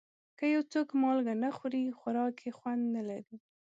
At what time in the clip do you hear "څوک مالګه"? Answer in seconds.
0.73-1.33